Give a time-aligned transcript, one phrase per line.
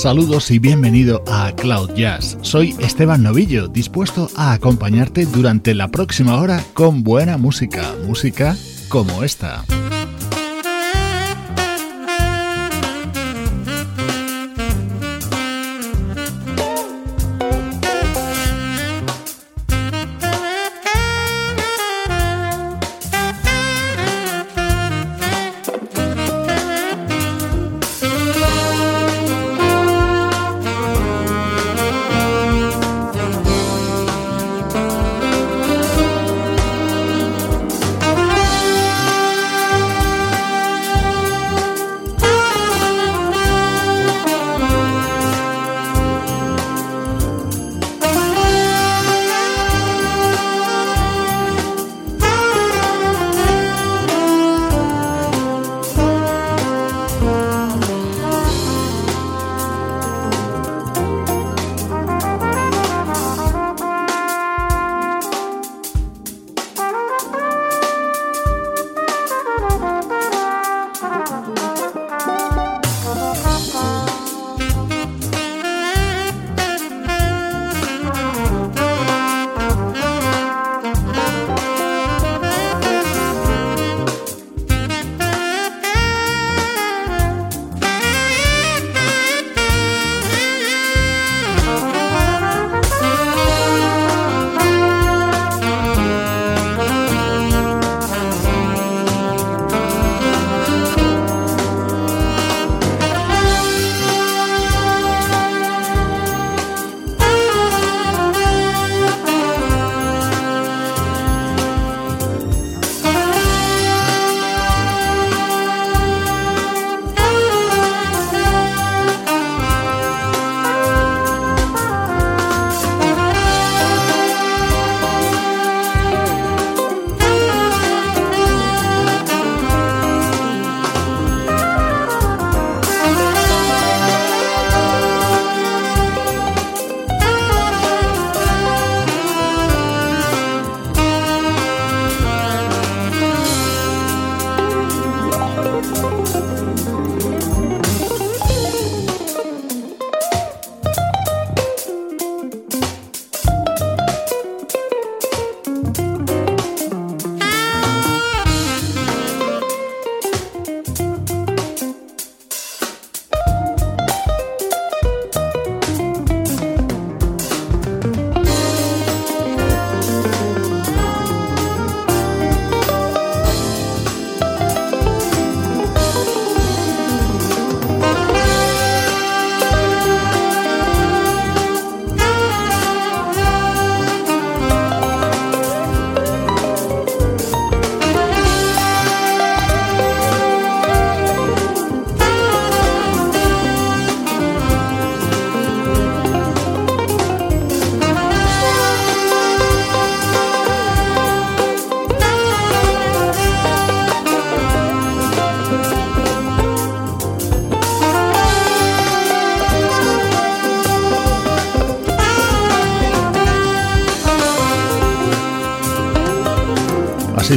[0.00, 2.38] Saludos y bienvenido a Cloud Jazz.
[2.40, 8.56] Soy Esteban Novillo, dispuesto a acompañarte durante la próxima hora con buena música, música
[8.88, 9.62] como esta.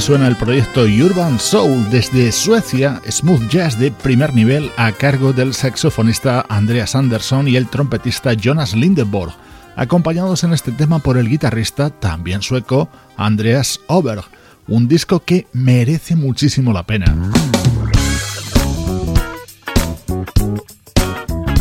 [0.04, 5.54] Suena el proyecto Urban Soul desde Suecia, smooth jazz de primer nivel a cargo del
[5.54, 9.32] saxofonista Andreas Andersson y el trompetista Jonas Lindeborg,
[9.78, 14.26] acompañados en este tema por el guitarrista también sueco Andreas Oberg,
[14.68, 17.16] un disco que merece muchísimo la pena.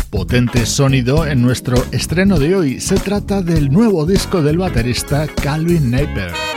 [0.09, 2.79] potente sonido en nuestro estreno de hoy.
[2.81, 6.52] Se trata del nuevo disco del baterista Calvin Napier.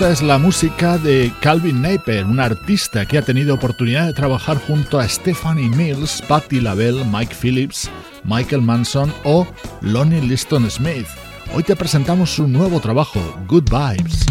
[0.00, 4.58] Esta es la música de Calvin Napier, un artista que ha tenido oportunidad de trabajar
[4.66, 7.90] junto a Stephanie Mills, Patti LaBelle, Mike Phillips,
[8.24, 9.46] Michael Manson o
[9.82, 11.06] Lonnie Liston Smith.
[11.52, 14.24] Hoy te presentamos su nuevo trabajo, Good Vibes.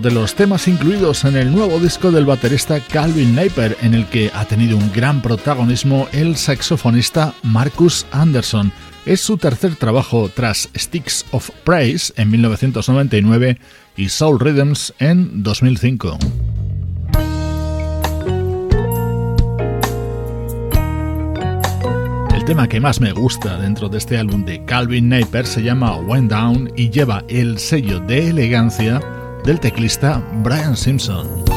[0.00, 4.30] De los temas incluidos en el nuevo disco del baterista Calvin Napier, en el que
[4.34, 8.72] ha tenido un gran protagonismo el saxofonista Marcus Anderson.
[9.04, 13.58] Es su tercer trabajo tras Sticks of Praise en 1999
[13.96, 16.18] y Soul Rhythms en 2005.
[22.34, 25.96] El tema que más me gusta dentro de este álbum de Calvin Naper se llama
[25.96, 29.00] Went Down y lleva el sello de elegancia
[29.44, 31.49] del teclista Brian Simpson.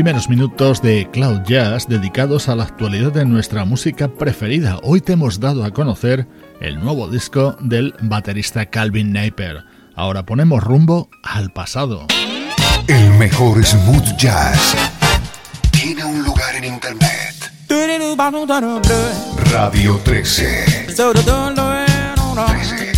[0.00, 4.78] Primeros minutos de Cloud Jazz dedicados a la actualidad de nuestra música preferida.
[4.82, 6.26] Hoy te hemos dado a conocer
[6.62, 9.62] el nuevo disco del baterista Calvin Napier.
[9.94, 12.06] Ahora ponemos rumbo al pasado.
[12.86, 14.74] El mejor smooth jazz
[15.70, 17.52] tiene un lugar en internet.
[19.52, 20.86] Radio 13.
[22.42, 22.89] 13.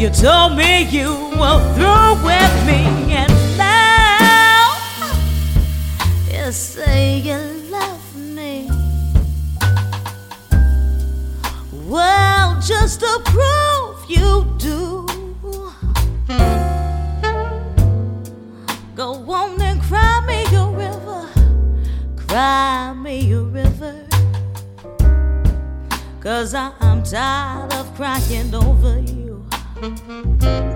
[0.00, 4.78] You told me you were through with me, and now
[6.32, 7.36] you say you
[7.70, 8.70] love me.
[11.86, 15.06] Well, just to prove you do.
[18.96, 21.28] Go on and cry me a river,
[22.16, 24.06] cry me a river.
[26.20, 29.19] Cause I'm tired of crying over you.
[29.80, 30.69] Música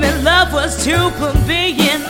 [0.00, 2.04] me love was too convenient.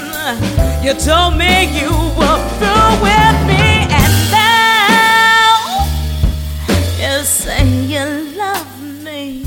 [0.83, 5.87] You told me you were through with me, and now
[6.99, 9.45] you say you love me.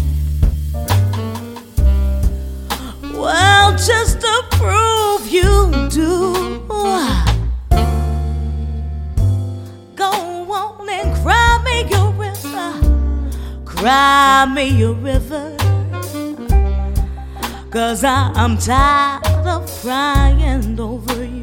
[3.13, 6.63] Well, just to prove you do,
[9.95, 10.11] go
[10.51, 12.71] on and cry me a river,
[13.65, 15.68] cry me a river.
[17.71, 21.38] Cause I'm tired of crying over you.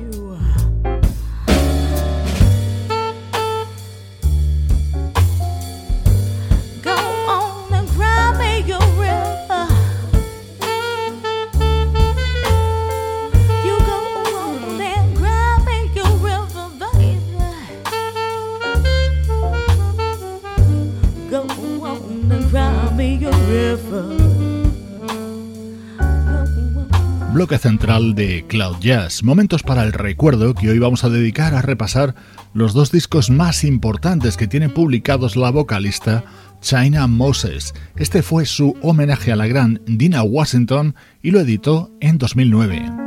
[27.37, 31.61] Bloque central de Cloud Jazz, momentos para el recuerdo que hoy vamos a dedicar a
[31.61, 32.15] repasar
[32.55, 36.25] los dos discos más importantes que tiene publicados la vocalista
[36.63, 37.75] China Moses.
[37.95, 43.07] Este fue su homenaje a la gran Dina Washington y lo editó en 2009.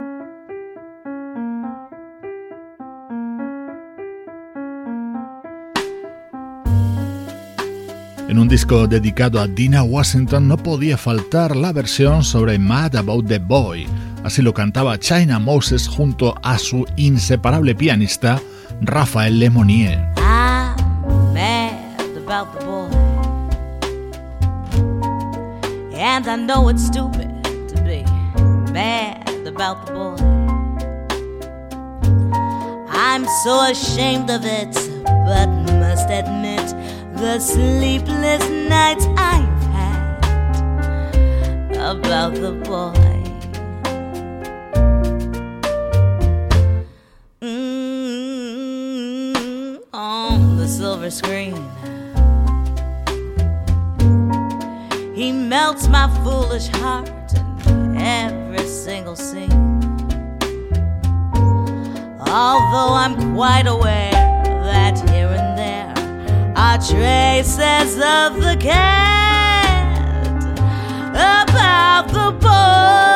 [8.29, 13.27] En un disco dedicado a Dina Washington no podía faltar la versión sobre Mad About
[13.27, 13.87] the Boy,
[14.23, 18.41] Así lo cantaba China Moses junto a su inseparable pianista
[18.81, 19.97] Rafael Lemonnier.
[20.17, 22.89] I'm mad about the boy.
[25.95, 27.29] And I know it's stupid
[27.69, 28.03] to be
[28.71, 30.17] mad about the boy.
[32.91, 34.73] I'm so ashamed of it,
[35.05, 35.47] but
[35.79, 36.75] must admit
[37.15, 40.17] the sleepless nights I've had
[41.77, 43.18] about the boy.
[51.09, 51.55] Silver screen.
[55.15, 57.09] He melts my foolish heart
[57.67, 59.51] in every single scene.
[62.19, 65.93] Although I'm quite aware that here and there
[66.55, 69.97] are traces of the cat
[71.13, 73.08] about the boy.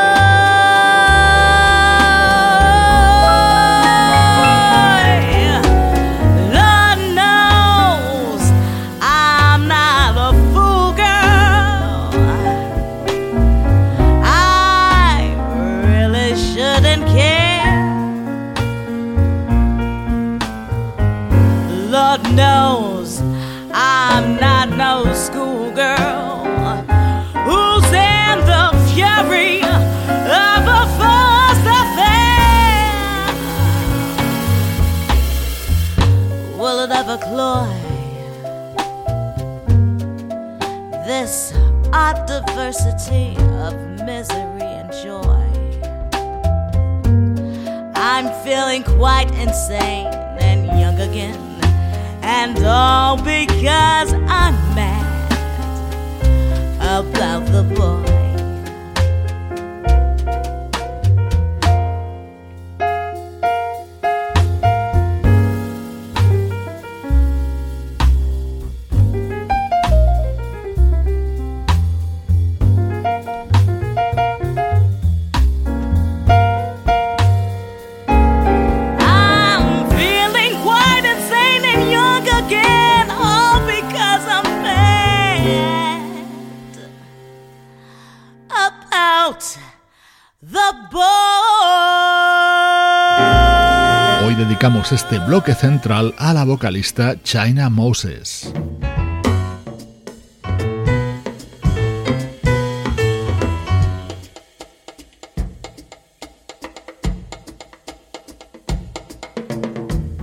[42.55, 43.35] Diversity
[43.65, 43.73] of
[44.05, 45.43] misery and joy.
[47.95, 50.05] I'm feeling quite insane
[50.39, 51.39] and young again,
[52.21, 55.31] and all because I'm mad
[56.79, 58.12] about the boy.
[94.83, 98.51] Dedicamos este bloque central a la vocalista China Moses.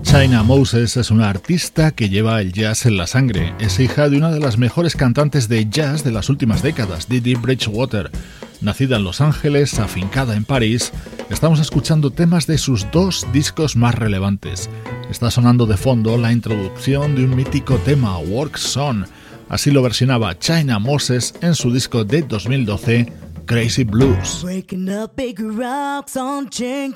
[0.02, 3.54] China Moses es una artista que lleva el jazz en la sangre.
[3.60, 7.34] Es hija de una de las mejores cantantes de jazz de las últimas décadas, Didi
[7.34, 8.10] Bridgewater.
[8.60, 10.92] Nacida en Los Ángeles, afincada en París,
[11.30, 14.68] estamos escuchando temas de sus dos discos más relevantes.
[15.10, 19.04] Está sonando de fondo la introducción de un mítico tema, Work Song.
[19.48, 23.12] Así lo versionaba China Moses en su disco de 2012,
[23.46, 24.42] Crazy Blues.
[24.42, 26.94] Breaking up big rocks on chain.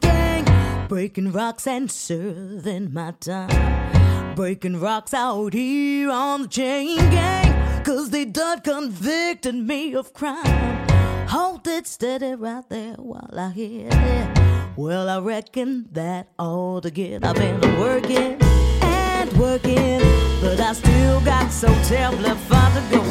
[0.88, 4.35] Breaking rocks and serving my time.
[4.37, 7.83] Breaking rocks out here on the chain gang.
[7.85, 10.74] Cause they done convicted me of crime.
[11.35, 14.77] Hold it steady right there while I hit it.
[14.77, 17.25] Well, I reckon that all to get.
[17.25, 19.99] I've been working and working,
[20.40, 23.03] but I still got so terribly far to go.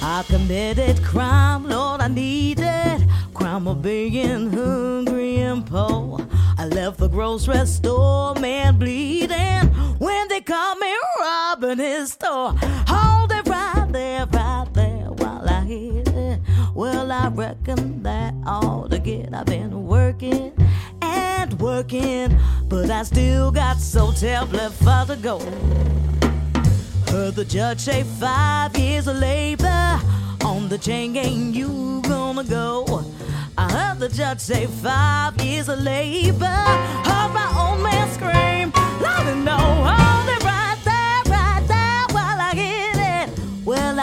[0.00, 3.04] I committed crime, Lord, I needed
[3.34, 6.24] crime of being hungry and poor.
[6.56, 9.66] I left the grocery store, man, bleeding
[9.98, 12.54] when they caught me robbing his store.
[12.86, 14.26] Hold it right there
[16.74, 19.34] Well, I reckon that all to get.
[19.34, 20.52] I've been working
[21.02, 25.38] and working, but I still got so terribly far to go.
[27.10, 30.00] Heard the judge say five years of labor
[30.44, 33.04] on the chain gang you gonna go.
[33.58, 36.46] I heard the judge say five years of labor.
[36.46, 40.39] Heard my old man scream, loud no, hold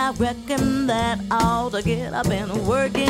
[0.08, 2.14] I reckon that all to get.
[2.14, 3.10] I've been working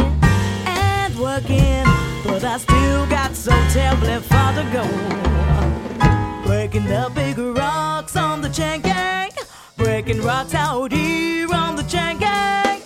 [0.65, 1.83] and working,
[2.23, 4.83] but I still got so terribly far to go.
[6.47, 9.29] Breaking the big rocks on the chain gang,
[9.75, 12.76] breaking rocks out here on the chain gang.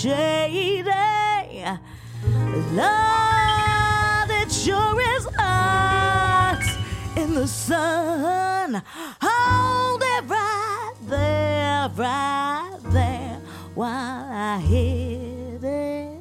[0.00, 0.82] Shady.
[2.72, 6.62] Love it sure is hot
[7.16, 8.82] in the sun.
[9.20, 13.40] Hold it right there, right there,
[13.74, 16.20] while I hit it.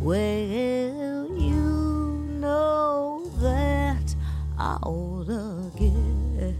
[0.00, 4.16] Well, you know that
[4.58, 6.56] I ought to get.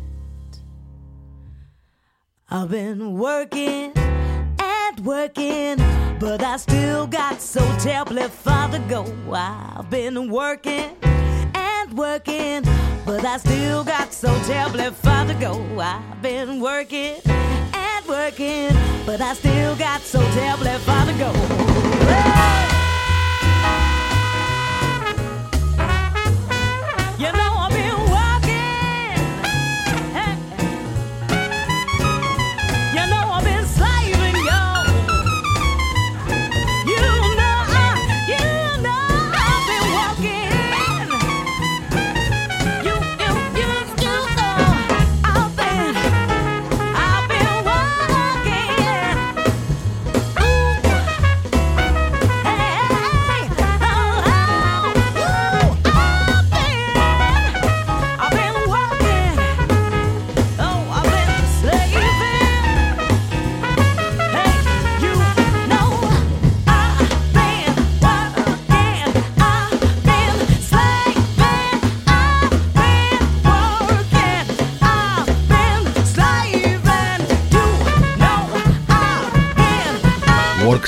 [2.48, 3.92] I've been working
[5.00, 5.76] working,
[6.18, 9.04] but I still got so terribly far to go.
[9.32, 10.96] I've been working
[11.54, 12.62] and working,
[13.04, 15.52] but I still got so terribly far to go.
[15.80, 18.70] I've been working and working,
[19.06, 21.32] but I still got so terribly far to go.
[22.06, 22.77] Hey!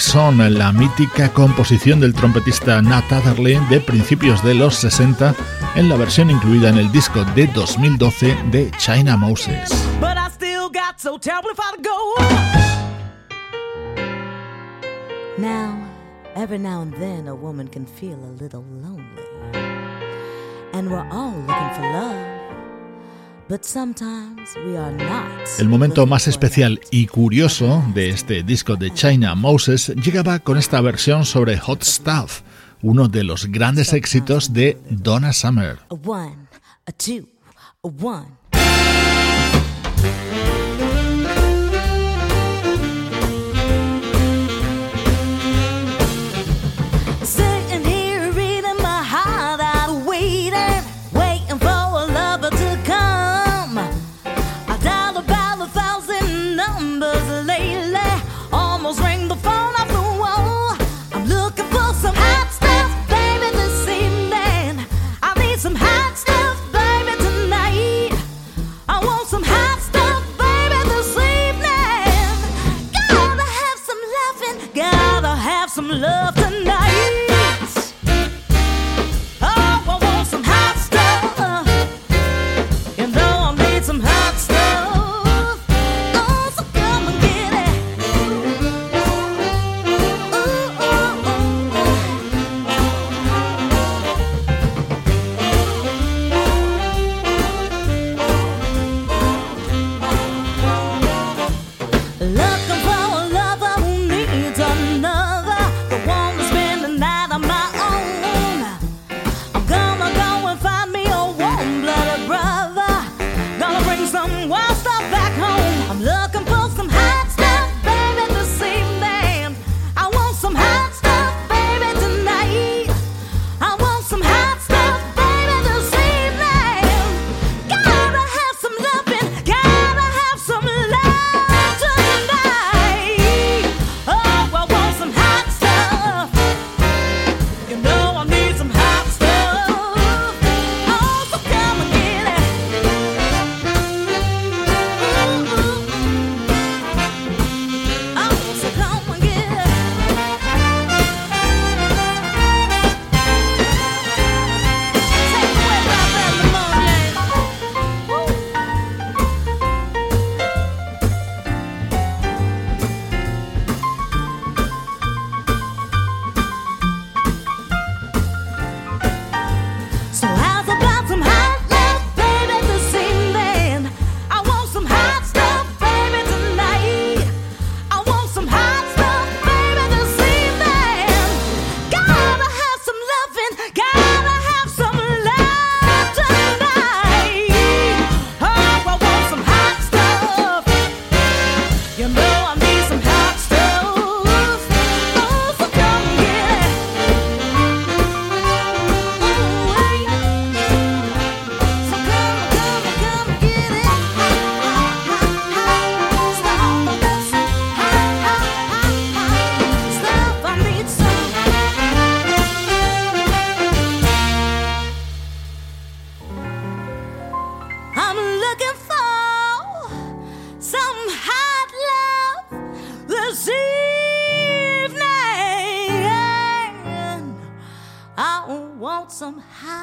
[0.01, 5.35] Works On, la mítica composición del trompetista Nat Adderley de principios de los 60
[5.75, 9.69] en la versión incluida en el disco de 2012 de China Moses.
[15.37, 15.77] Now,
[16.35, 19.05] every now and then a woman can feel a little lonely.
[20.73, 22.40] And we're all looking for love.
[25.59, 30.81] El momento más especial y curioso de este disco de China Moses llegaba con esta
[30.81, 32.43] versión sobre Hot Stuff,
[32.81, 35.81] uno de los grandes éxitos de Donna Summer.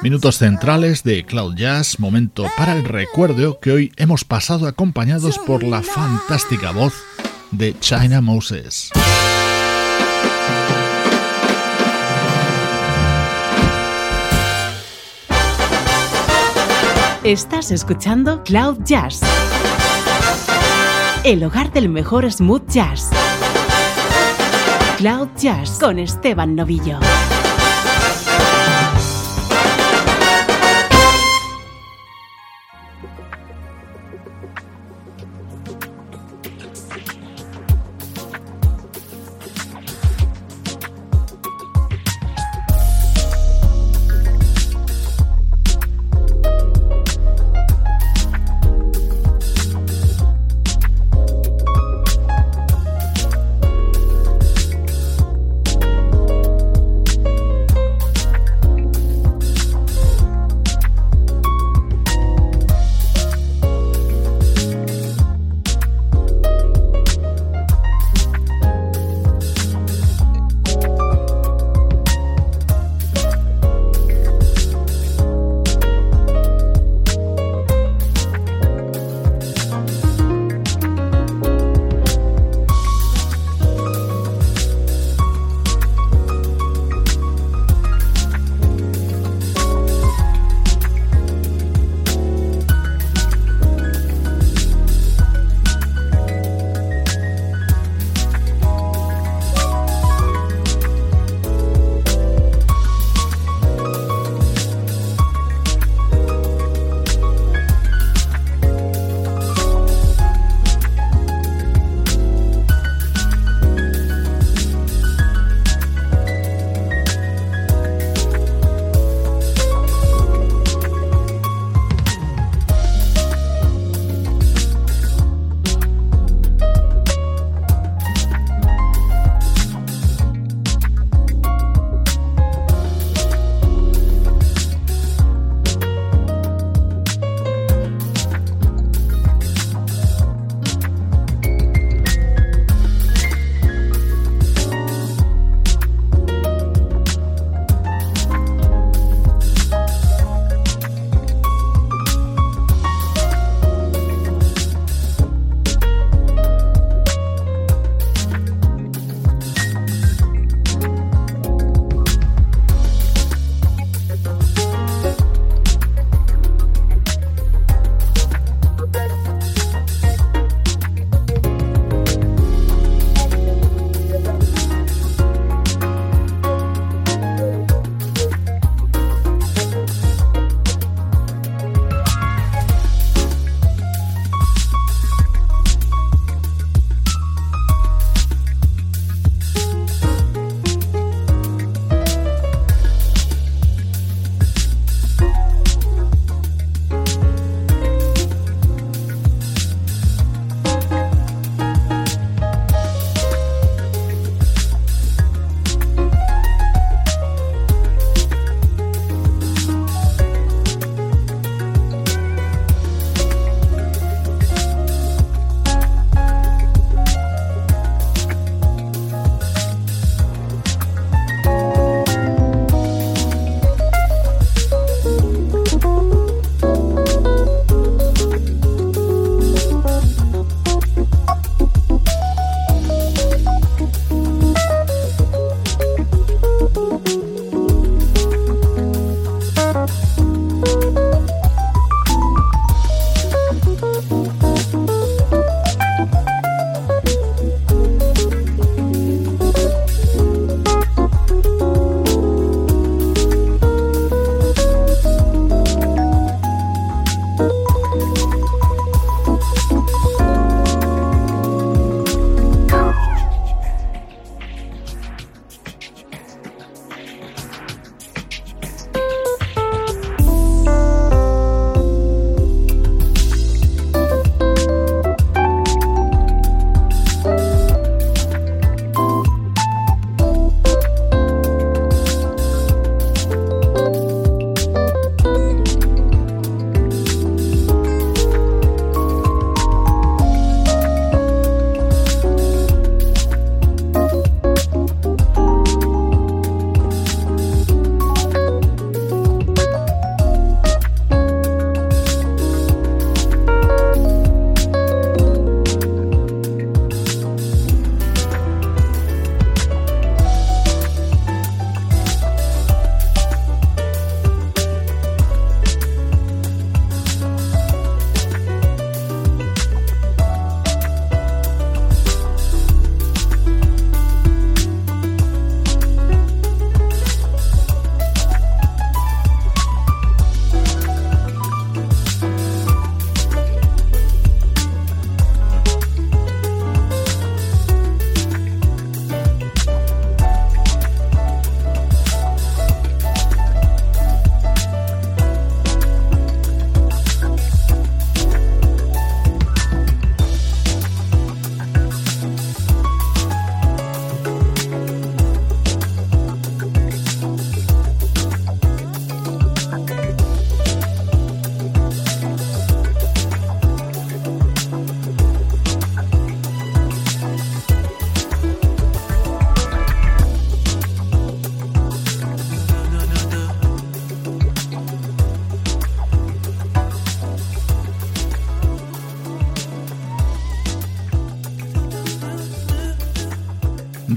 [0.08, 5.62] Minutos centrales de Cloud Jazz, momento para el recuerdo que hoy hemos pasado acompañados por
[5.62, 6.94] la fantástica voz
[7.50, 8.90] de China Moses.
[17.22, 19.20] Estás escuchando Cloud Jazz,
[21.22, 23.10] el hogar del mejor smooth jazz.
[24.96, 26.98] Cloud Jazz con Esteban Novillo.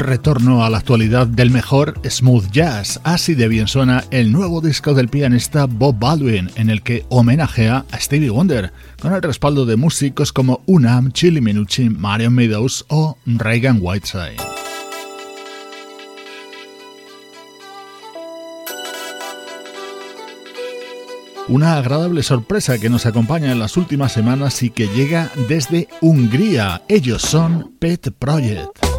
[0.03, 2.99] Retorno a la actualidad del mejor smooth jazz.
[3.03, 7.85] Así de bien suena el nuevo disco del pianista Bob Baldwin, en el que homenajea
[7.91, 8.71] a Stevie Wonder,
[9.01, 14.37] con el respaldo de músicos como Unam, Chili Minucci, Marion Meadows o Reagan Whiteside.
[21.47, 26.83] Una agradable sorpresa que nos acompaña en las últimas semanas y que llega desde Hungría.
[26.87, 28.90] Ellos son Pet Project.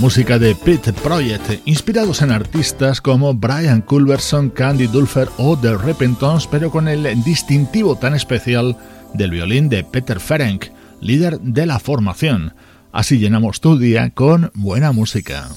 [0.00, 6.46] Música de Pit Project, inspirados en artistas como Brian Culverson, Candy Dulfer o The Repentons,
[6.46, 8.78] pero con el distintivo tan especial
[9.12, 10.68] del violín de Peter Ferenc,
[11.02, 12.54] líder de la formación.
[12.92, 15.50] Así llenamos tu día con buena música.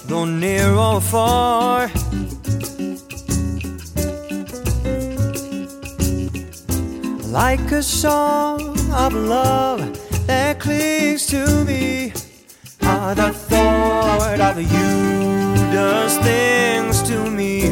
[0.08, 1.92] though near or far.
[7.32, 12.14] Like a song of love that clings to me.
[12.82, 17.70] How the thought of you does things to me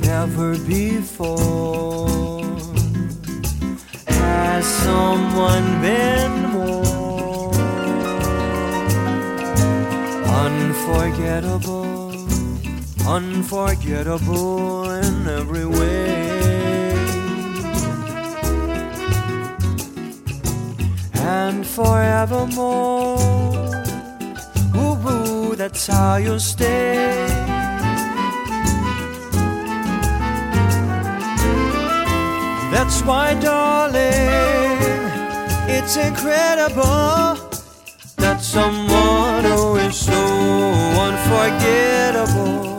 [0.00, 2.08] never before.
[4.06, 7.52] Has someone been more
[10.44, 12.12] unforgettable,
[13.06, 16.23] unforgettable in every way?
[21.26, 23.18] And forevermore,
[24.76, 27.26] ooh, that's how you'll stay.
[32.70, 34.02] That's why, darling,
[35.66, 37.38] it's incredible
[38.18, 40.12] that someone who is so
[41.08, 42.73] unforgettable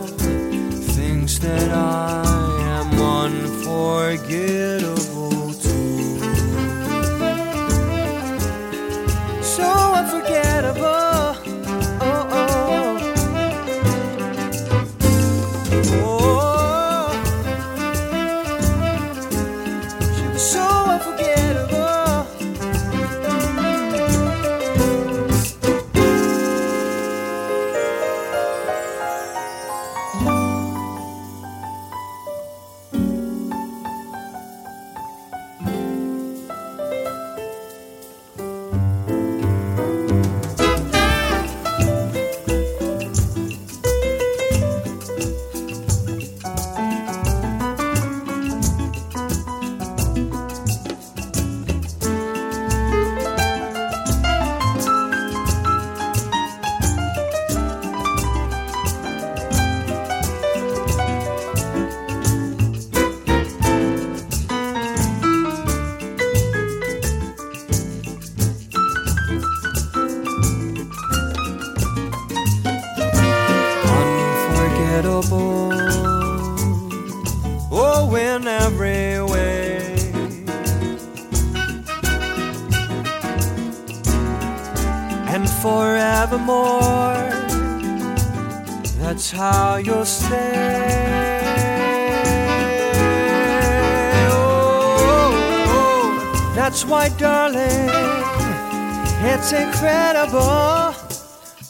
[99.46, 100.94] It's incredible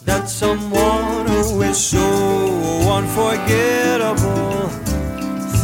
[0.05, 1.99] that someone who is so
[2.99, 4.69] unforgettable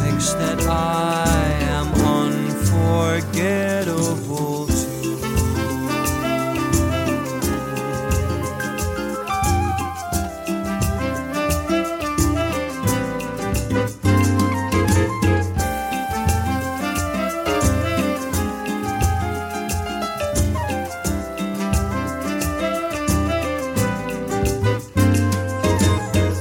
[0.00, 1.24] thinks that I
[1.70, 3.81] am unforgettable.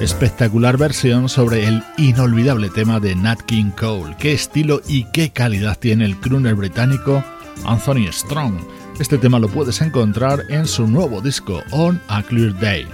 [0.01, 4.15] Espectacular versión sobre el inolvidable tema de Nat King Cole.
[4.17, 7.23] Qué estilo y qué calidad tiene el crooner británico
[7.65, 8.55] Anthony Strong.
[8.99, 12.87] Este tema lo puedes encontrar en su nuevo disco On a Clear Day.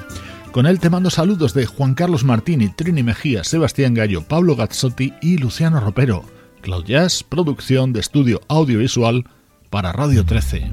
[0.52, 5.14] Con él te mando saludos de Juan Carlos Martini, Trini Mejía, Sebastián Gallo, Pablo Gazzotti
[5.22, 6.26] y Luciano Ropero.
[6.62, 6.86] Cloud
[7.30, 9.24] producción de estudio audiovisual
[9.70, 10.72] para Radio 13.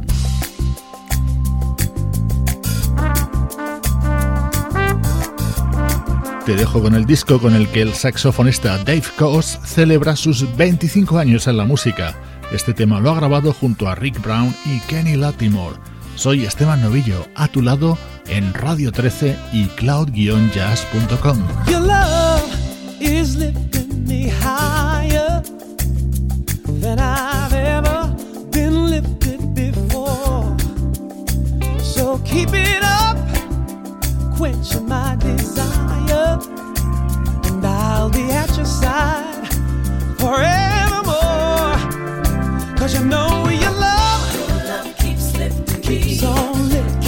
[6.47, 11.17] Te dejo con el disco con el que el saxofonista Dave Coase celebra sus 25
[11.17, 12.15] años en la música.
[12.53, 15.77] Este tema lo ha grabado junto a Rick Brown y Kenny Latimore.
[16.17, 21.39] Soy Esteban Novillo, a tu lado en Radio 13 y cloud-jazz.com.
[32.25, 33.14] keep it up,
[34.41, 36.39] my desire.
[37.45, 39.47] and I'll be at your side
[40.19, 41.77] forevermore.
[42.77, 47.04] Cause you know your love, your love keeps lifting keeps on lifting,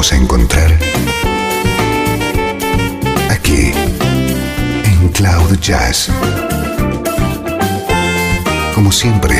[0.00, 0.78] volvemos a encontrar
[3.28, 3.72] aquí
[4.84, 6.08] en Cloud Jazz.
[8.74, 9.36] Como siempre,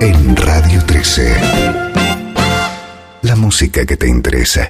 [0.00, 1.36] en Radio 13.
[3.22, 4.68] La música que te interesa.